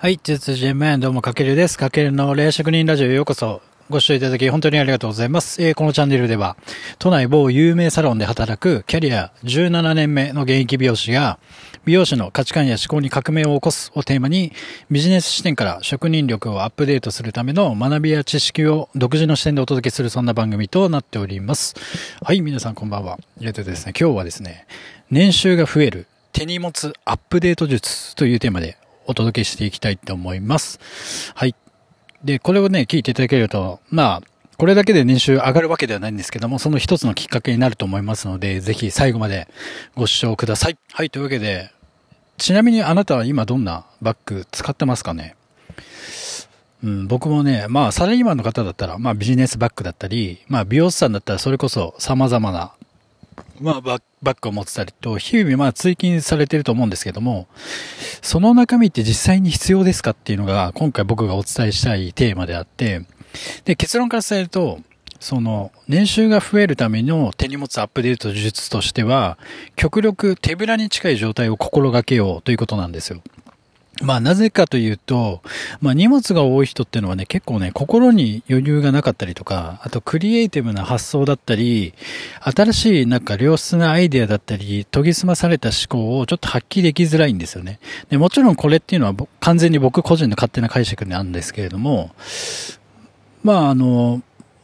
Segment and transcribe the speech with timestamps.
[0.00, 1.76] はい、実人面どうもかけるです。
[1.76, 3.60] かけるの霊職人ラジオへようこそ。
[3.90, 5.62] ご視聴いただき本当にありがとうございます。
[5.62, 6.56] えー、このチャンネルでは、
[6.98, 11.38] 都内某有名サロンで働くキャリア17年目の現役美容師が、
[11.84, 14.54] 美容師の価値観や思考に革命を起こすをテーマに、
[14.90, 21.74] ビジネス視点から職人力をアップデートするための学びや知識を独自の視点でお届けするそんな番組となっております。
[22.22, 23.18] はい、皆さんこんばんは。
[23.42, 24.64] えっとですね、今日はですね、
[25.10, 28.78] 年収が増える手荷物アップデート術というテーマで
[29.10, 30.78] お届けしていきたいと思います。
[31.34, 31.54] はい。
[32.24, 34.22] で、これをね、聞いていただけると、まあ、
[34.56, 39.48] これだけで年収上がるわけではないんですけども、その一つのきっかけになると思いますので、ぜひ最後まで
[39.94, 40.78] ご視聴ください。
[40.92, 41.72] はい、というわけで、
[42.36, 45.34] ちなみにあなたは今どんなバッグ使ってますかね？
[46.84, 52.72] うん、僕もね、まあ、サラリーマンの方だったら、まあ、ビジネスバッグだったり、まあ、美容師さんだったら、それこそ様々な
[53.60, 57.46] まあ、バックを持ってたりと、日々まあ追勤されてると思うんですけども、
[58.22, 63.02] その中身って実際に必要ですかっていうのが、今回僕がお伝えしたいテーマであって、
[63.64, 64.80] で、結論から伝えると、
[65.20, 69.36] その、年収が増えるための手荷物アップデート術としては、
[69.76, 73.20] 極力手ぶらに近い状態を心がけようということなんですよ。
[74.00, 75.42] まあなぜかというと、
[75.80, 81.94] まあ荷物が多い人っていうのはね、結構ね、心に余裕がなかったりとか、あとクリエイティブな発想だったり、
[82.40, 87.78] 新しいなんか良質なアイデアだったり、研ぎ澄まされた思考をちょっと発揮できづらいんですよね。
[88.08, 92.10] で、もちろんこれっていうのは完全に僕個人の勝手な解釈なんですけれども、
[93.42, 94.22] まああの、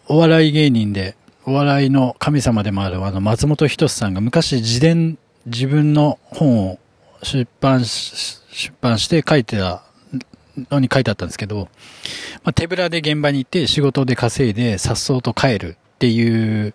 [0.09, 6.78] お笑い芸人で、お笑いの神様でもあるあの松本人志さんが昔自伝、自分の本を
[7.22, 9.83] 出版し、出版して書いてた
[10.70, 11.69] のに書いてあったんですけど、
[12.45, 16.75] まあ、手ぶらで現場に行って仕事で稼いで颯爽と帰るっていう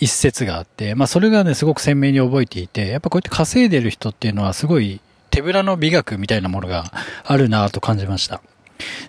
[0.00, 6.92] 一節があって、まあそれがね、すごく鮮明に覚えていて、やっぱこうやって稼いでる人っていうのはすごい手ぶらの美学みたいなものが
[7.24, 8.42] あるなと感じました。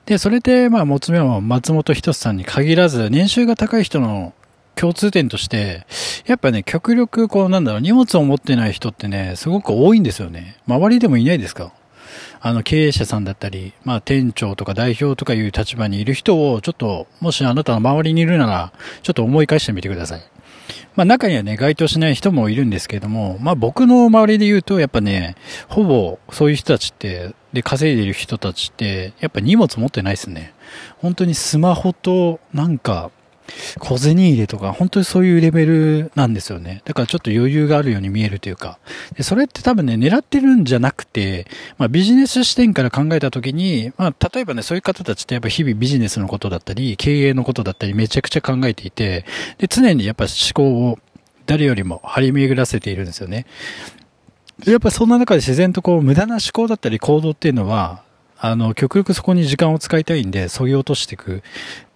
[0.05, 4.33] で、それで、まあ、もつめは松本人志さんに限らず、年収が高い人の
[4.79, 5.85] 共通点として、
[6.25, 10.57] やっぱね、極力、こう、なんだろう、荷物を持ってない人ってね、すごく多いんですよね。
[10.67, 11.73] 周りでもいないですか？
[12.39, 18.71] あの、経営者さんだったり、まあ、店長とか代表とかいう立場にいる人を、ちょっと、もしあなたの周りにいるなら、
[19.01, 20.21] ちょっと思い返してみてください。
[20.95, 25.35] まあ、中にはね、該当しない人もいるんですけれども、まあ、僕の周りで言うと、やっぱね、
[25.67, 30.53] ほぼ、そういう人たちって、で、稼いでる人たちって、やっぱ荷物持ってないですね。
[30.97, 33.11] 本当にスマホと、なんか、
[33.79, 36.81] 小銭入れとか、本当にそういうレベルなんですよね。
[36.85, 38.79] だからちょっと余裕があるように見えるというか。
[39.15, 41.47] でそれって多分ね、狙ってるんじゃなくて、
[41.77, 49.25] まあビジネス視点から考えたときに、まあ例えばね、そういう方たちってやっぱ日々ビジネスのことだったり、経営のことだったりめちゃくちゃ考えていて、
[49.57, 50.99] で、常にやっぱ思考を
[51.45, 53.45] 誰よりも張り巡らせているんですよね。
[54.65, 58.03] やっぱそんな中で自然とこう無駄な思考だったり行動っていうのは、
[58.39, 61.37] あの、極力そこに時間を使いたいんで、削ぎ落としていく。
[61.37, 61.41] っ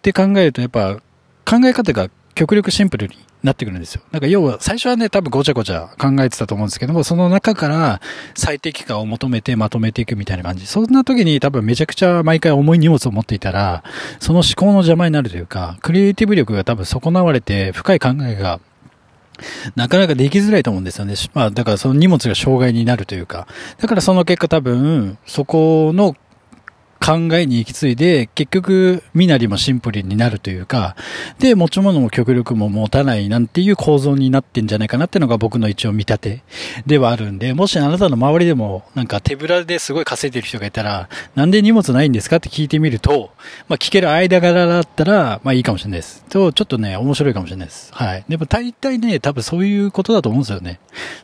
[0.01, 0.97] て考えると、やっぱ、
[1.45, 4.01] 考え方が極力シンプルになってくるんですよ。
[4.11, 8.01] なんか要は最初はね、多分ごちゃごちゃ考えてたと思うんですけども、その中から
[8.35, 10.67] 最適化を求めてまとめていくみたいな感じ。
[10.67, 13.83] そんな時に多分めちゃくちゃ毎回重い荷物を持っていたら、
[14.19, 18.59] その思考の邪魔になるというか、クリエイティブ力が多分損なわれて深い考えが
[19.75, 21.15] なかなかできづらいと思うんですよね。
[21.33, 23.47] まあ、だからその荷物が障害になるというか。
[23.79, 26.15] だからその結果多分、そこの
[27.03, 30.95] 考えに行き継いで、結局、身なりもシンプルになるというか、
[31.39, 36.43] で、持ち物も極力も持たないなんていう構造になってんじゃないかなっていうのが僕の一応見立て
[36.85, 43.31] ではあるんで、もしあなたの周りでもなんか手ぶらですごい稼いでる人がいたら、なんで荷物ないんですかって聞いてみると、
[43.67, 46.23] まあ聞ける間柄だったら、まあいいかもしれないです。
[46.29, 47.91] と、ちょっとね、面白いかもしれないです。
[47.93, 48.23] はい。
[48.29, 50.79] でも大体ね、多分そういうことだと思うんですよね。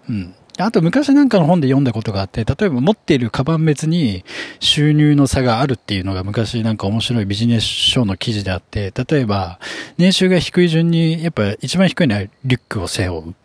[0.10, 0.34] うん。
[0.58, 4.24] あと昔なんかの本で読んだことがあって、例えば持っているカバン別に
[4.60, 9.60] 収入の差があるっていうのが昔なんか面白いビジネス書の記事であって、例えば
[9.98, 13.36] 年収が低い順にやっぱ一番低いのはリュックを背負う。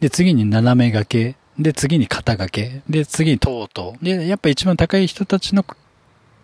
[0.00, 1.36] で、次に斜め掛け。
[1.58, 2.82] で、次に肩掛け。
[2.88, 3.96] で、次にトート。
[4.02, 5.64] で、やっぱ一番高い人たちの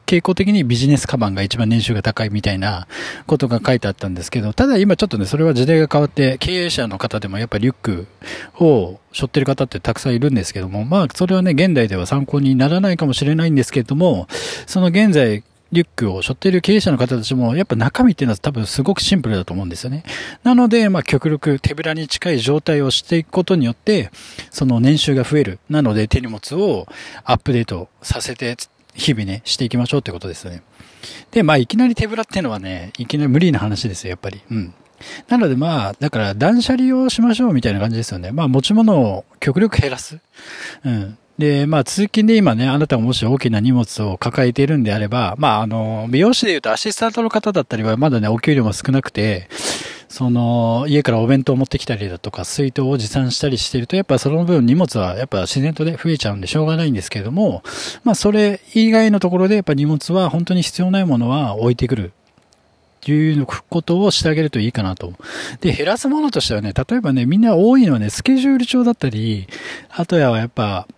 [0.07, 2.87] 傾向的にビジネスカバンが一番年収が高いみたいな
[3.27, 8.07] ことが書いてあったんですけど、ただ今ちょっとね、それは時代が変わって、経営者の方でもやっぱリュック
[8.59, 14.29] を背負ってる方ってたくさんいるんですけども、まあそれはね、現代では参考にならないかもしれないんですけれども、
[14.67, 15.43] その現在、
[15.73, 20.05] リュックを背負っている経営者の方たちも、やっぱ中身っていうのは多分すごくシンプルだと思うんですよね。
[20.45, 24.11] なので、まあ極力手ぶらに近い状態をしていくことによって、
[24.51, 25.59] その年収が増える。
[25.69, 26.87] なので手荷物を
[27.25, 28.57] アップデートさせて
[28.97, 30.63] 日々ね、していきましょうってことですよね。
[31.31, 34.41] で、まあ、いきなり手ぶらっていうのはね、いきなり無理な話ですよ、やっぱり。
[34.51, 34.75] うん。
[35.29, 38.33] なのでまあ、だから断捨離をしましょうみたいな感じですよね。
[38.33, 40.19] まあ持ち物を極力減らす。
[40.85, 41.19] うん。
[41.39, 49.49] で、まあ、通勤で今ね、あなたがもし大きな荷物を抱えているんであれば、まあ、あの、美容師で言うとアシスタントの方だったりは、まだね、お給料も少なくて、
[50.09, 57.63] その、家からお弁当を持ってきたりだとか、水筒を持参したりしていると、やっぱその分荷物はやっぱ自然とね、増えちゃうんでしょうがないんですけれども、
[58.03, 62.13] まあ、それ以外のところでやっぱ荷物は本当に必要ないものは置いてくる。
[63.13, 65.13] いうことをしてあげるといいかなと。
[65.61, 69.47] で、減らすものとしてはね、例えばね、みんな多いのはね、スケジュール帳だったり、
[69.91, 70.89] あとはやっぱ、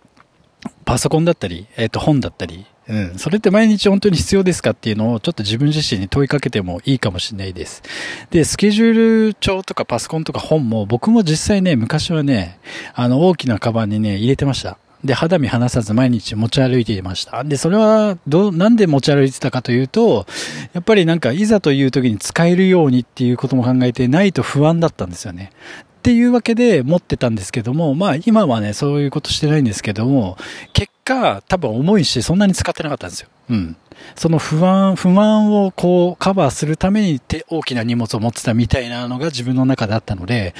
[0.89, 3.19] パソコンだったり、えっ、と、本だったり、うん。
[3.19, 7.83] それって毎日本当に必要ですかっていうのをちょっと自分自身に問いかけてもいいかもしれないです。
[8.31, 12.59] で、スケジュール帳とかパソコンとか本も僕も実際ね、昔はね、
[12.95, 14.79] あの大きなカバンにね、入れてました。
[15.05, 17.45] で、肌身離さず毎日持ち歩いていました。
[17.45, 20.27] で、それは、ど、なんで持ち歩いてたかというと、
[20.73, 25.53] やっぱりなんか、いざという時に使えるようにっていうことも考えてないと不安だったんですよね。
[25.99, 30.39] っていうわけで持ってたんですけども、まあ今はね、そういうことしてないんですけども、
[30.73, 33.29] 結果多分重いしそんなに使ってなかったんですよ。
[33.51, 33.77] うん。
[34.15, 40.55] その不安、不安をこうカバーするために大きな荷物を持ってたみたいなのが自分の中であったので、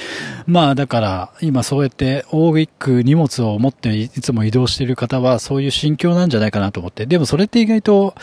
[0.45, 8.13] まあだから今そうやって大きく荷物を持っていつも移動している方はそういう心境なんじゃないかなと思って、でもそれって意外と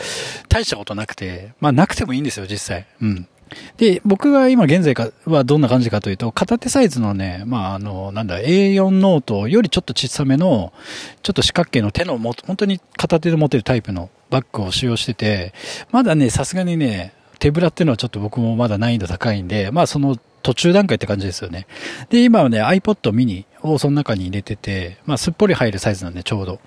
[0.49, 2.85] 大したことなくて、まあなくてもいいんですよ実際。
[3.01, 3.27] うん。
[3.77, 10.73] で、僕が今現在かはどんな感じかというと、片手サイズのね、まあ、あの、なんだ、A4 ノートよりちょっと小さめの、
[11.23, 15.53] ちょっと四角形の手のも、本当に片手で持てるタイプのバッグを使用してて、
[15.91, 21.67] まだね、さすがにね、手ぶらっていうのはちょっと僕もまだ難易度高いんで、まあその途中段階って感じですよね。
[22.09, 26.59] で、今はね、iPod mini をその中に入れてて、まあすっぽり入るサイズなんでちょうど。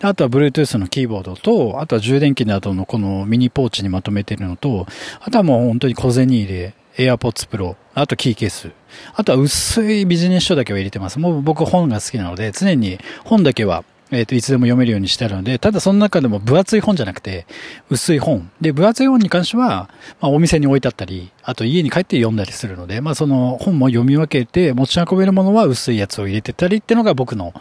[0.00, 4.86] あとは Bluetooth のキーボードと、あとは充電器などのこのミニポーチにまとめてるのと、
[5.20, 8.70] あとはもう本当に小銭入れ、AirPods Pro、あとキーケース。
[9.14, 11.18] あとは薄いビジネス書だけは入れてます。
[11.18, 17.46] もう僕本が好きなので、常に本だけはえっ、ー、と、いつでも読めるようにしてあるので、ただその中でも分厚い本じゃなくて、
[17.90, 18.50] 薄い本。
[18.60, 19.88] で、分厚い本に関しては、
[20.20, 27.54] まあ、お店に置いてあったり、あと家に帰って読んだりするので、まあ、その本も読み分けて、持ち運べるものは薄いやつを入れてたりっていうのが僕の、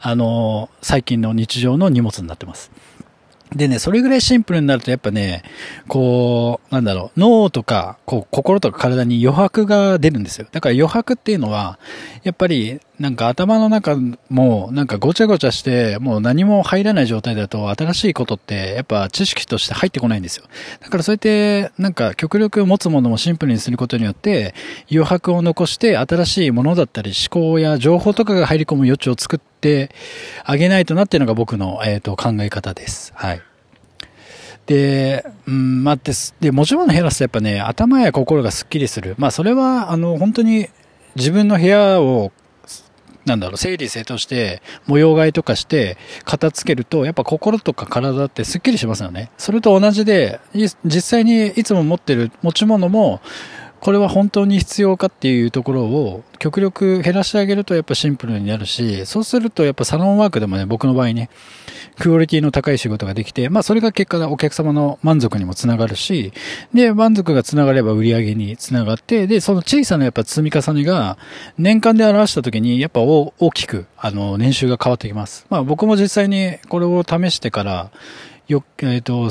[0.00, 2.70] あのー、最近の日常の荷物になってます。
[3.54, 5.42] でね、それぐらいシンプルになるとやっぱね、
[5.88, 10.46] こう、なんだろう、脳とか、こう、心とか体に余白が出るんですよ。
[10.52, 11.78] だから余白っていうのは、
[12.22, 13.96] やっぱり、なんか頭の中
[14.28, 20.44] も、なんかごちゃごちゃして、もう何も入らない状態だと、新しいことって、やっぱ知識として入ってこないんですよ。
[20.80, 24.54] だからそうやって、なんか極力持つものもシンプルにすることによって、
[24.92, 29.90] 余白を残して、新しいものだったり、思考や情報とかが入り込む余地を作って、
[30.44, 33.12] あげないとなっていうのが僕の、えっ、ー、と、考え方です。
[33.16, 33.39] はい。
[34.70, 36.32] で、うん、まあ、です。
[36.38, 39.16] で、もちろん減らすとやっぱね、頭や心がスッキリする。
[39.18, 40.68] まあ、それは、あの、本当に
[41.16, 42.30] 自分の部屋を、
[43.24, 49.32] なんだろう、整理整頓して、模様替えとかして、片付けると、やっぱ心とか体ってスッキリしますよね。
[49.38, 53.20] それと同じで、実際にいつも持ってる持ち物も、
[53.80, 61.30] これは本当に必要かっていうところを極力減らしてあげるとやっぱシンプルになるし、そうするとやっぱサロンワークでもね、僕の場合ね、
[61.98, 66.32] クオリティの高い仕事ができて、まあそれが結果お客様の満足にもつながるし、
[66.74, 71.16] で、満足がつながれば売り上げにつながって、で、その小さなやっぱ積み重ねが
[71.56, 75.46] 年間で表した時にやっぱ大きく、あの、年収が変わってきます。
[75.48, 77.90] まあ僕も実際にこれを試してから、
[78.52, 79.30] よ、えっ、ー、と、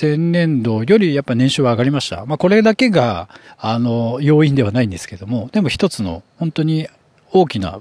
[0.00, 2.24] 前年度よりやっぱ年収は上がりました。
[2.26, 6.88] まあこれだけが、あの、要因ではないんですけども、でも一つの本当に
[7.32, 7.80] 大きな、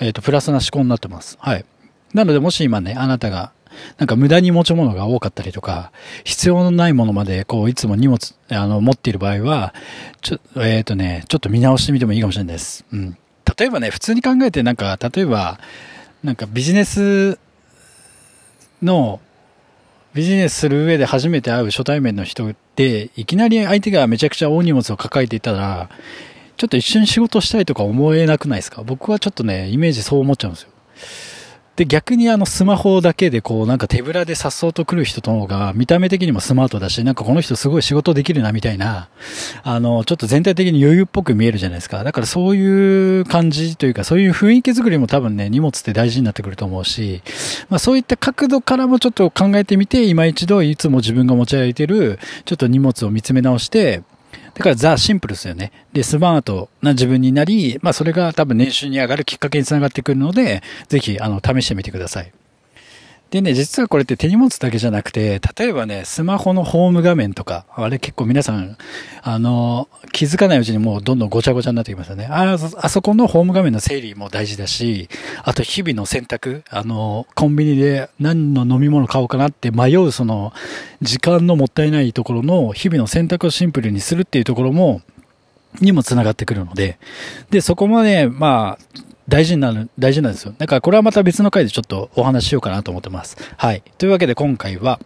[0.00, 1.36] えっ、ー、と、プラスな思考になってます。
[1.40, 1.64] はい。
[2.14, 3.52] なのでもし今ね、あなたが、
[3.98, 5.92] なんか無駄に持ち物が多かったりとか、
[6.24, 9.74] 必要のないものまで、こう、いつも荷物、あの、持っている場合は、
[10.22, 12.84] ちょ、えっ、ー、とね、ちょっと見直してみてもいいかもしれないです。
[12.90, 13.18] うん。
[13.58, 15.60] 例えばね、普通に考えてなんか、例えば、
[16.24, 17.38] なんかビジネス
[18.82, 19.20] の、
[20.16, 25.90] ビジネスする上で初めて会う初対面の人で、いきなり相手がめちゃくちゃ大荷物を抱えていたら、
[26.56, 28.82] ちょっと一緒に仕事したいとか思えなくないですか？
[28.82, 30.70] 僕はちょっとね、イメージそう思っちゃうんですよ。
[31.76, 39.08] で、逆にあのスマホだけでこうなんか手ぶらで颯爽と来る人の方が見た目的にもスマートだし、なんかこの人すごい仕事できるなみたいな、
[39.62, 42.02] あの、ちょっと全体的に余裕っぽく見えるじゃないですか。
[42.02, 47.20] だからそういう感じというか、そういう雰囲気作りも多分ね、荷物って大事になってくると思うし、
[47.68, 54.02] まあそういった角度からもちょっと考えてみて、今一度いつも自分が持ち歩いてる、ちょっと荷物を見つめ直して、
[54.56, 55.70] だからザ・シンプルですよね。
[55.92, 62.32] で、スマートな自分になり、まあそれが多分年収に上がるきっかけにつながってくるので、ぜひ、あの、試してみてください。
[63.30, 68.76] でね、実はこれって手荷物だけじゃなくて、例えばね、スマホのホーム画面とか、あれ結構皆さん、
[69.22, 72.26] あの、気づかないうちにもうどんどんごちゃごちゃになってきますよね。
[72.30, 75.08] あ、あそこのホーム画面の整理も大事だし、
[75.42, 80.52] あと日々の選択、あの、コンビニで何の飲み物買おうかなって迷うその、
[81.02, 85.02] 時間のもったいないところの日々の選択をシンプルにするっていうところも、
[85.80, 86.98] にも繋がってくるので、
[87.50, 90.54] で、そこまで、まあ、大事になる、大事なんですよ。
[90.56, 93.36] だからこれはまた別の回でちょっとお話ししようかなと思ってます。
[93.56, 93.82] はい。
[93.98, 95.00] というわけで今回は、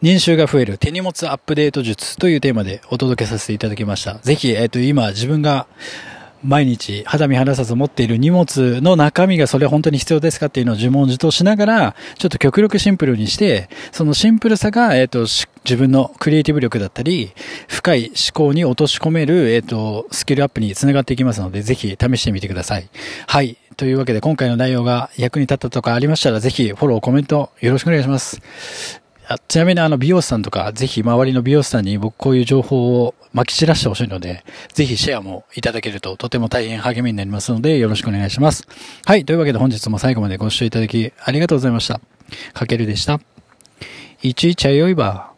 [0.00, 4.14] 年収が増える手荷物アップデート術というテーマでお届けさせていただきました。
[4.18, 5.66] ぜひ、えっ、と、今自分が
[6.44, 15.20] 毎日肌身離さず持っている荷物の中身がそれ本当に必要ですかっていうのを自問自答しながら、ちょっと極力シンプルにして、そのシンプルさが、えっ、ー、と、
[15.64, 17.32] 自分のクリエイティブ力だったり、
[17.68, 22.88] 深い思考に落とし込める、えっ、ー、と、スキルアップにつながっていきますので、ぜひ試してみてください。
[23.26, 23.56] はい。
[23.76, 29.03] というわけで今回の内容が役に立ったとかありましたら、ぜひフォロー、コメントよろしくお願いします。
[29.26, 38.66] あちなみにあの美容師さんとか、ぜひ周りの美容師さんに僕こういう情報を撒き散らしてほしいので、ぜひシェアもいただけるととても大変励みになりますので、よろしくお願いします。
[39.04, 39.24] はい。
[39.24, 42.00] というわけで本日も最後までご視聴いただきありがとうございました。
[42.52, 43.20] かけるでした。
[44.22, 45.33] いちいちゃよいば。